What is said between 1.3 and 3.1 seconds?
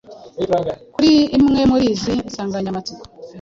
imwe muri izi nsanganyamatsiko.